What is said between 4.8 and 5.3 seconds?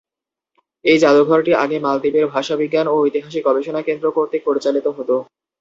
হতো।